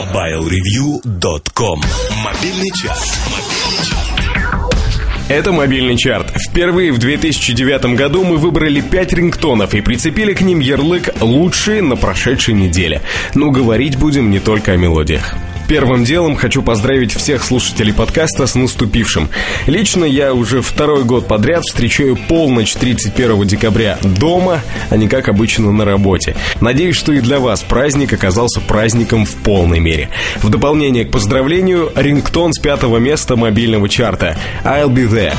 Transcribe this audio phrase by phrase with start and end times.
[0.00, 1.82] MobileReview.com
[2.24, 3.18] Мобильный час.
[5.28, 6.30] Это мобильный чарт.
[6.40, 11.96] Впервые в 2009 году мы выбрали 5 рингтонов и прицепили к ним ярлык «Лучшие на
[11.96, 13.02] прошедшей неделе».
[13.34, 15.34] Но говорить будем не только о мелодиях.
[15.70, 19.28] Первым делом хочу поздравить всех слушателей подкаста с наступившим.
[19.68, 25.70] Лично я уже второй год подряд встречаю полночь 31 декабря дома, а не как обычно
[25.70, 26.34] на работе.
[26.60, 30.08] Надеюсь, что и для вас праздник оказался праздником в полной мере.
[30.42, 35.36] В дополнение к поздравлению, рингтон с пятого места мобильного чарта «I'll be there».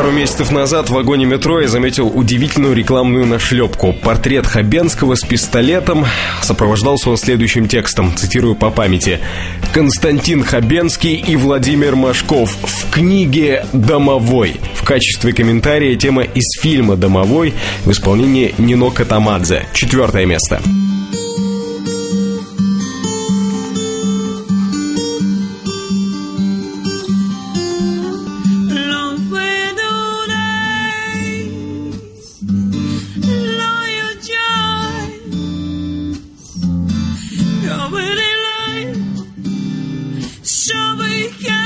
[0.00, 3.92] Пару месяцев назад в вагоне метро я заметил удивительную рекламную нашлепку.
[3.92, 6.06] Портрет Хабенского с пистолетом
[6.40, 9.20] сопровождался следующим текстом, цитирую по памяти.
[9.74, 14.58] «Константин Хабенский и Владимир Машков в книге «Домовой».
[14.72, 17.52] В качестве комментария тема из фильма «Домовой»
[17.84, 19.66] в исполнении Нино Катамадзе.
[19.74, 20.62] Четвертое место.
[40.50, 41.59] shall we get?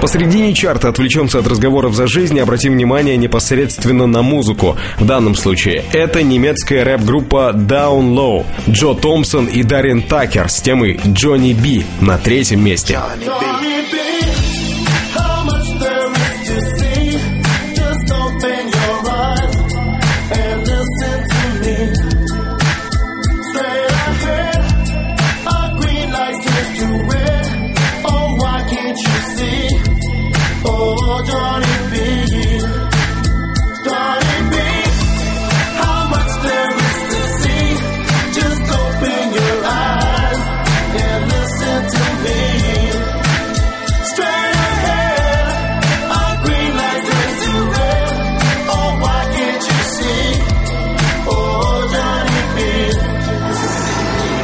[0.00, 4.76] Посредине чарта отвлечемся от разговоров за жизнь и обратим внимание непосредственно на музыку.
[4.98, 10.98] В данном случае это немецкая рэп-группа Down Low, Джо Томпсон и Дарин Такер с темой
[11.06, 12.98] Джонни Би на третьем месте.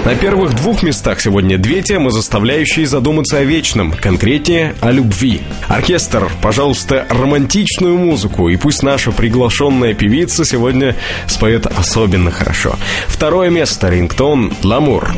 [0.06, 5.40] На первых двух местах сегодня две темы, заставляющие задуматься о вечном, конкретнее о любви.
[5.66, 10.94] Оркестр, пожалуйста, романтичную музыку, и пусть наша приглашенная певица сегодня
[11.26, 12.76] споет особенно хорошо.
[13.08, 15.12] Второе место, рингтон «Ламур».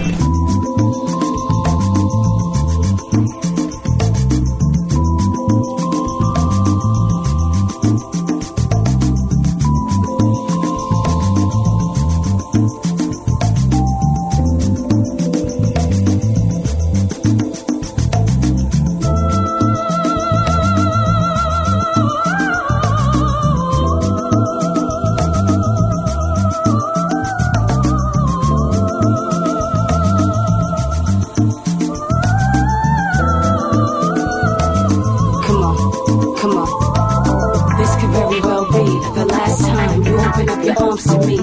[40.98, 41.38] comes to me.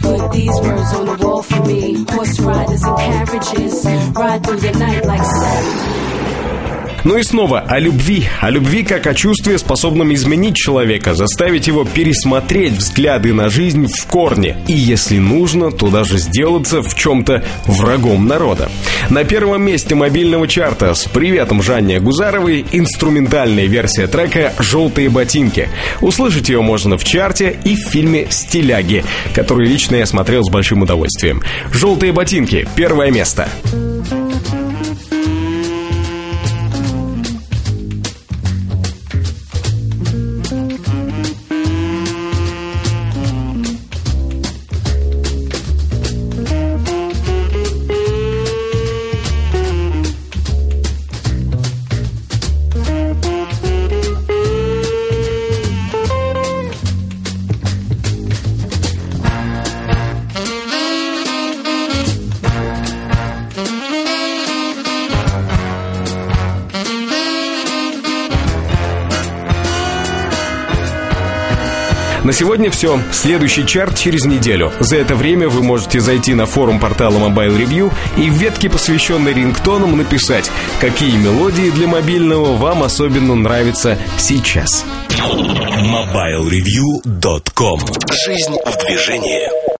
[0.00, 2.04] Put these words on the wall for me.
[2.08, 5.95] Horse riders and carriages ride through the night like savages.
[7.06, 8.28] Ну и снова о любви.
[8.40, 14.06] О любви как о чувстве, способном изменить человека, заставить его пересмотреть взгляды на жизнь в
[14.06, 14.56] корне.
[14.66, 18.68] И если нужно, то даже сделаться в чем-то врагом народа.
[19.08, 25.68] На первом месте мобильного чарта с приветом Жанне Гузаровой инструментальная версия трека «Желтые ботинки».
[26.00, 30.82] Услышать ее можно в чарте и в фильме «Стиляги», который лично я смотрел с большим
[30.82, 31.40] удовольствием.
[31.72, 33.48] «Желтые ботинки»— первое место.
[33.62, 34.25] Место.
[72.24, 72.98] На сегодня все.
[73.12, 74.72] Следующий чарт через неделю.
[74.80, 79.32] За это время вы можете зайти на форум портала Mobile Review и в ветке, посвященной
[79.32, 84.84] рингтонам, написать, какие мелодии для мобильного вам особенно нравятся сейчас.
[85.08, 87.80] MobileReview.com
[88.26, 89.75] Жизнь в движении